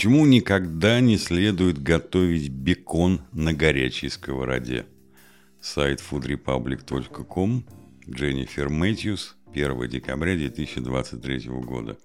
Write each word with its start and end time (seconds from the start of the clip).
Почему 0.00 0.24
никогда 0.24 0.98
не 1.00 1.18
следует 1.18 1.82
готовить 1.82 2.48
бекон 2.48 3.20
на 3.34 3.52
горячей 3.52 4.08
сковороде? 4.08 4.86
Сайт 5.60 6.00
foodrepublic.com, 6.00 7.66
Дженнифер 8.08 8.70
Мэтьюс, 8.70 9.36
1 9.52 9.88
декабря 9.90 10.36
2023 10.36 11.50
года. 11.50 11.98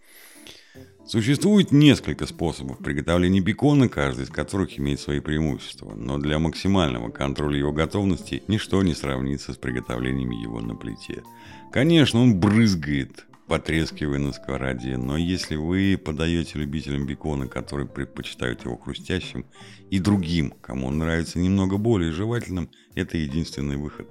Существует 1.07 1.71
несколько 1.71 2.25
способов 2.25 2.79
приготовления 2.79 3.39
бекона, 3.39 3.87
каждый 3.87 4.25
из 4.25 4.29
которых 4.29 4.77
имеет 4.77 4.99
свои 4.99 5.21
преимущества, 5.21 5.95
но 5.95 6.17
для 6.17 6.37
максимального 6.37 7.09
контроля 7.11 7.59
его 7.59 7.71
готовности 7.71 8.43
ничто 8.49 8.83
не 8.83 8.93
сравнится 8.93 9.53
с 9.53 9.57
приготовлением 9.57 10.31
его 10.31 10.59
на 10.59 10.75
плите. 10.75 11.23
Конечно, 11.71 12.19
он 12.19 12.41
брызгает 12.41 13.25
потрескивая 13.47 14.19
на 14.19 14.31
сковороде. 14.31 14.97
Но 14.97 15.17
если 15.17 15.55
вы 15.55 15.99
подаете 16.03 16.59
любителям 16.59 17.05
бекона, 17.05 17.47
которые 17.47 17.87
предпочитают 17.87 18.65
его 18.65 18.77
хрустящим, 18.77 19.45
и 19.89 19.99
другим, 19.99 20.53
кому 20.61 20.87
он 20.87 20.97
нравится 20.97 21.39
немного 21.39 21.77
более 21.77 22.11
жевательным, 22.11 22.69
это 22.95 23.17
единственный 23.17 23.77
выход. 23.77 24.09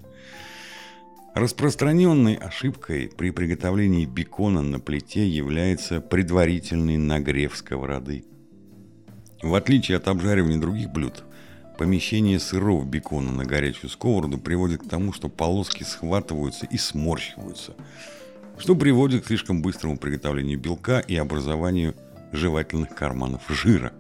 Распространенной 1.35 2.37
ошибкой 2.37 3.09
при 3.09 3.31
приготовлении 3.31 4.05
бекона 4.05 4.63
на 4.63 4.79
плите 4.79 5.29
является 5.29 6.01
предварительный 6.01 6.97
нагрев 6.97 7.57
сковороды. 7.57 8.25
В 9.43 9.57
отличие 9.57 9.97
от 9.97 10.07
обжаривания 10.07 10.61
других 10.61 10.93
блюд, 10.93 11.25
помещение 11.77 12.39
сырого 12.39 12.85
бекона 12.85 13.33
на 13.33 13.45
горячую 13.45 13.91
сковороду 13.91 14.39
приводит 14.39 14.83
к 14.83 14.89
тому, 14.89 15.13
что 15.13 15.29
полоски 15.29 15.83
схватываются 15.83 16.67
и 16.67 16.79
сморщиваются– 16.79 17.75
что 18.59 18.77
приводит 18.77 19.25
к 19.25 19.27
слишком 19.27 19.63
быстрому 19.63 19.99
приготовлению 19.99 20.59
белка 20.59 21.01
и 21.01 21.17
образованию 21.17 21.95
жевательных 22.33 22.95
карманов 22.95 23.43
жира. 23.49 23.93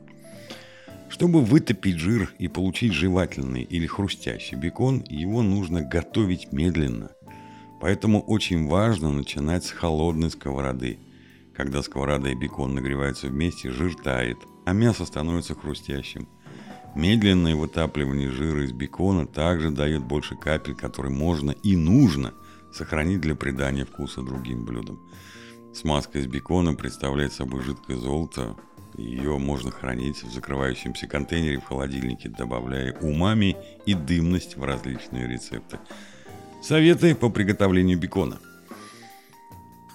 Чтобы 1.08 1.42
вытопить 1.42 1.98
жир 1.98 2.33
и 2.38 2.48
получить 2.48 2.92
жевательный 2.92 3.62
или 3.62 3.86
хрустящий 3.86 4.56
бекон, 4.56 5.05
его 5.08 5.42
нужно 5.42 5.83
готовить 5.83 6.52
медленно. 6.52 7.11
Поэтому 7.80 8.20
очень 8.20 8.66
важно 8.66 9.11
начинать 9.11 9.64
с 9.64 9.70
холодной 9.70 10.30
сковороды. 10.30 10.98
Когда 11.55 11.83
сковорода 11.83 12.30
и 12.30 12.34
бекон 12.34 12.74
нагреваются 12.74 13.28
вместе, 13.28 13.70
жир 13.70 13.94
тает, 13.94 14.39
а 14.66 14.72
мясо 14.72 15.05
становится 15.05 15.55
хрустящим. 15.55 16.28
Медленное 16.96 17.55
вытапливание 17.55 18.30
жира 18.30 18.64
из 18.64 18.72
бекона 18.72 19.27
также 19.27 19.70
дает 19.70 20.02
больше 20.02 20.36
капель, 20.36 20.74
которые 20.74 21.12
можно 21.12 21.50
и 21.50 21.77
нужно– 21.77 22.33
сохранить 22.75 23.20
для 23.20 23.34
придания 23.34 23.84
вкуса 23.84 24.22
другим 24.22 24.64
блюдам. 24.64 25.00
Смазка 25.72 26.19
из 26.19 26.27
бекона 26.27 26.75
представляет 26.75 27.33
собой 27.33 27.62
жидкое 27.62 27.97
золото. 27.97 28.56
Ее 28.97 29.39
можно 29.39 29.70
хранить 29.70 30.22
в 30.22 30.33
закрывающемся 30.33 31.06
контейнере 31.06 31.58
в 31.58 31.64
холодильнике, 31.64 32.28
добавляя 32.28 32.92
умами 33.00 33.56
и 33.86 33.95
дымность 33.95 34.56
в 34.56 34.64
различные 34.64 35.27
рецепты. 35.27 35.78
Советы 36.62 37.14
по 37.14 37.28
приготовлению 37.28 37.98
бекона. 37.98 38.39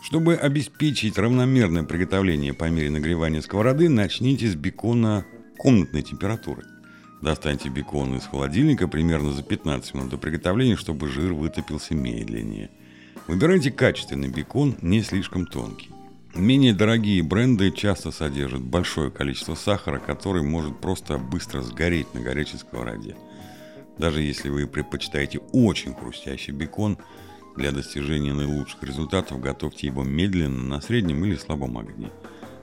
Чтобы 0.04 0.36
обеспечить 0.36 1.18
равномерное 1.18 1.84
приготовление 1.84 2.54
по 2.54 2.70
мере 2.70 2.90
нагревания 2.90 3.42
сковороды, 3.42 3.90
начните 3.90 4.48
с 4.50 4.56
бекона 4.56 5.26
комнатной 5.58 6.02
температуры– 6.02 6.64
Достаньте 7.22 7.67
бекон 7.70 8.16
из 8.16 8.25
холодильника 8.25 8.88
примерно 8.88 9.34
за 9.34 9.44
15 9.44 9.94
минут 9.94 10.09
до 10.09 10.17
приготовления, 10.17 10.78
чтобы 10.78 11.09
жир 11.09 11.34
вытопился 11.34 11.94
медленнее. 11.94 12.70
Выбирайте 13.28 13.72
качественный 13.72 14.30
бекон, 14.30 14.78
не 14.81 15.02
слишком 15.02 15.45
тонкий. 15.45 15.89
Менее 16.34 16.73
дорогие 16.73 17.22
бренды 17.22 17.72
часто 17.72 18.11
содержат 18.11 18.61
большое 18.61 19.11
количество 19.11 19.56
сахара, 19.56 20.00
который 20.00 20.44
может 20.44 20.80
просто 20.80 21.17
быстро 21.17 21.61
сгореть 21.61 22.14
на 22.14 22.22
горячей 22.22 22.58
сковороде. 22.58 23.17
Даже 23.98 24.21
если 24.21 24.49
вы 24.49 24.65
предпочитаете 24.67 25.39
очень 25.52 25.94
хрустящий 25.94 26.54
бекон, 26.54 26.98
для 27.58 27.71
достижения 27.71 28.33
наилучших 28.33 28.82
результатов 28.83 29.42
готовьте 29.42 29.88
его 29.88 30.04
медленно 30.04 30.64
на 30.64 30.82
среднем 30.82 31.26
или 31.26 31.36
слабом 31.36 31.77
огне. 31.77 32.10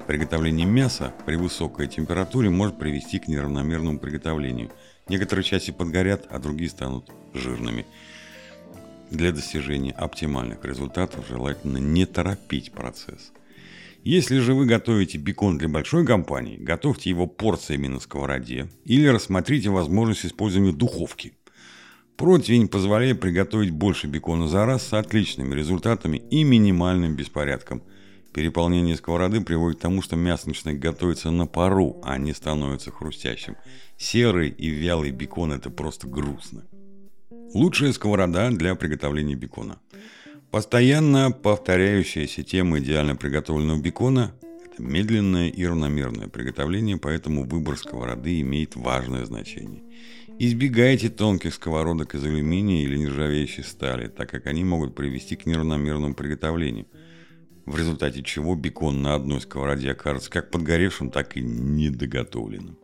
Приготовление 0.06 0.66
мяса 0.66 1.12
при 1.26 1.34
высокой 1.34 1.88
температуре 1.88 2.48
может 2.48 2.78
привести 2.78 3.18
к 3.18 3.26
неравномерному 3.26 3.98
приготовлению. 3.98 4.70
Некоторые 5.08 5.44
части 5.44 5.72
подгорят, 5.72 6.26
а 6.30 6.38
другие 6.38 6.70
станут 6.70 7.10
жирными. 7.34 7.86
Для 9.10 9.32
достижения 9.32 9.90
оптимальных 9.90 10.64
результатов 10.64 11.26
желательно 11.28 11.78
не 11.78 12.06
торопить 12.06 12.70
процесс. 12.70 13.32
Если 14.04 14.38
же 14.38 14.54
вы 14.54 14.66
готовите 14.66 15.18
бекон 15.18 15.58
для 15.58 15.68
большой 15.68 16.06
компании, 16.06 16.56
готовьте 16.56 17.10
его 17.10 17.26
порциями 17.26 17.88
на 17.88 17.98
сковороде 17.98 18.68
или 18.84 19.08
рассмотрите 19.08 19.70
возможность 19.70 20.24
использования 20.24 20.72
духовки. 20.72 21.32
Противень 22.16 22.68
позволяет 22.68 23.20
приготовить 23.20 23.72
больше 23.72 24.06
бекона 24.06 24.46
за 24.46 24.66
раз 24.66 24.86
с 24.86 24.92
отличными 24.92 25.52
результатами 25.52 26.18
и 26.30 26.44
минимальным 26.44 27.16
беспорядком– 27.16 27.82
Переполнение 28.36 28.96
сковороды 28.96 29.40
приводит 29.40 29.78
к 29.78 29.80
тому, 29.80 30.02
что 30.02 30.14
мясо 30.14 30.46
начинает 30.48 30.78
готовиться 30.78 31.30
на 31.30 31.46
пару, 31.46 32.02
а 32.04 32.18
не 32.18 32.34
становится 32.34 32.90
хрустящим. 32.90 33.56
Серый 33.96 34.50
и 34.50 34.68
вялый 34.68 35.10
бекон– 35.10 35.52
это 35.54 35.70
просто 35.70 36.06
грустно. 36.06 36.66
Лучшая 37.54 37.94
сковорода 37.94 38.50
для 38.50 38.74
приготовления 38.74 39.36
бекона. 39.36 39.80
Постоянно 40.50 41.30
повторяющаяся 41.30 42.42
тема 42.42 42.78
идеально 42.78 43.16
приготовленного 43.16 43.80
бекона– 43.80 44.34
это 44.66 44.82
медленное 44.82 45.48
и 45.48 45.64
равномерное 45.64 46.28
приготовление, 46.28 46.98
поэтому 46.98 47.44
выбор 47.44 47.78
сковороды 47.78 48.42
имеет 48.42 48.76
важное 48.76 49.24
значение. 49.24 49.82
Избегайте 50.38 51.08
тонких 51.08 51.54
сковородок 51.54 52.14
из 52.14 52.22
алюминия 52.22 52.84
или 52.84 52.98
нержавеющей 52.98 53.64
стали, 53.64 54.08
так 54.08 54.28
как 54.28 54.44
они 54.44 54.62
могут 54.62 54.94
привести 54.94 55.36
к 55.36 55.46
неравномерному 55.46 56.14
приготовлению– 56.14 56.84
в 57.66 57.76
результате 57.76 58.22
чего 58.22 58.54
бекон 58.54 59.02
на 59.02 59.14
одной 59.14 59.40
сковороде 59.40 59.90
окажется 59.90 60.30
как 60.30 60.50
подгоревшим, 60.50 61.10
так 61.10 61.36
и 61.36 61.42
недоготовленным. 61.42 62.78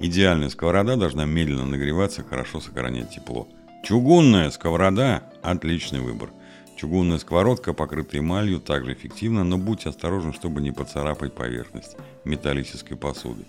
Идеальная 0.00 0.48
сковорода 0.48 0.96
должна 0.96 1.26
медленно 1.26 1.66
нагреваться, 1.66 2.24
хорошо 2.24 2.60
сохранять 2.60 3.14
тепло. 3.14 3.48
Чугунная 3.84 4.50
сковорода– 4.50 5.30
отличный 5.42 6.00
выбор. 6.00 6.30
Чугунная 6.76 7.18
сковородка, 7.18 7.72
покрытая 7.72 8.20
эмалью, 8.20 8.60
также 8.60 8.92
эффективна, 8.92 9.44
но 9.44 9.58
будьте 9.58 9.88
осторожны, 9.88 10.32
чтобы 10.32 10.60
не 10.60 10.70
поцарапать 10.70 11.34
поверхность 11.34 11.96
металлической 12.24 12.96
посуды. 12.96 13.44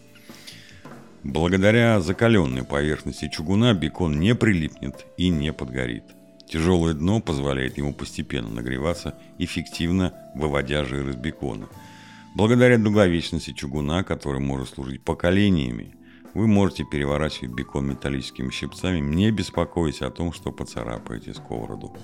Благодаря 1.23 1.99
закаленной 1.99 2.63
поверхности 2.63 3.29
чугуна 3.29 3.73
бекон 3.73 4.19
не 4.19 4.33
прилипнет 4.33 5.05
и 5.17 5.29
не 5.29 5.53
подгорит. 5.53 6.03
Тяжелое 6.49 6.95
дно 6.95 7.19
позволяет 7.21 7.77
ему 7.77 7.93
постепенно 7.93 8.49
нагреваться, 8.49 9.15
эффективно 9.37 10.13
выводя 10.33 10.83
жир 10.83 11.07
из 11.07 11.15
бекона. 11.15 11.69
Благодаря 12.35 12.79
долговечности 12.79 13.53
чугуна, 13.53 14.03
который 14.03 14.39
может 14.39 14.69
служить 14.69 15.03
поколениями, 15.03 15.95
вы 16.33 16.47
можете 16.47 16.85
переворачивать 16.85 17.51
бекон 17.51 17.87
металлическими 17.87 18.49
щипцами, 18.49 18.99
не 18.99 19.31
беспокоясь 19.31 20.01
о 20.01 20.09
том, 20.09 20.33
что 20.33 20.51
поцарапаете 20.51 21.33
сковороду. 21.35 21.95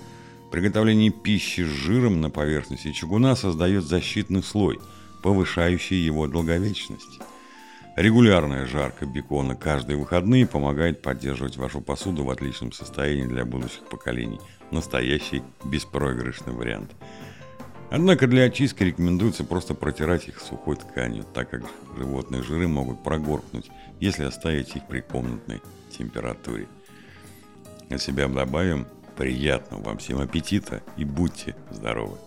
Приготовление 0.51 1.11
пищи 1.11 1.61
с 1.61 1.67
жиром 1.67 2.21
на 2.21 2.29
поверхности 2.29 2.91
чугуна 2.91 3.35
создает 3.35 3.83
защитный 3.83 4.43
слой, 4.43 4.79
повышающий 5.23 5.97
его 5.97 6.27
долговечность. 6.27 7.19
Регулярная 7.95 8.65
жарка 8.65 9.05
бекона 9.05 9.55
каждые 9.55 9.97
выходные 9.97 10.45
помогает 10.45 11.01
поддерживать 11.01 11.55
вашу 11.55 11.79
посуду 11.79 12.25
в 12.25 12.29
отличном 12.29 12.73
состоянии 12.73 13.25
для 13.25 13.45
будущих 13.45 13.83
поколений. 13.89 14.41
Настоящий 14.69 15.43
беспроигрышный 15.63 16.51
вариант. 16.51 16.91
Однако 17.89 18.27
для 18.27 18.43
очистки 18.43 18.83
рекомендуется 18.83 19.45
просто 19.45 19.75
протирать 19.75 20.27
их 20.27 20.41
сухой 20.41 20.75
тканью, 20.75 21.23
так 21.33 21.49
как 21.49 21.63
животные 21.97 22.43
жиры 22.43 22.67
могут 22.67 23.01
прогоркнуть, 23.01 23.69
если 24.01 24.25
оставить 24.25 24.75
их 24.75 24.85
при 24.87 24.99
комнатной 24.99 25.61
температуре. 25.97 26.67
От 27.89 28.01
себя 28.01 28.27
добавим 28.27 28.87
приятного 29.15 29.83
вам 29.83 29.99
всем 29.99 30.19
аппетита 30.19 30.81
и 30.97 31.05
будьте 31.05 31.55
здоровы! 31.71 32.17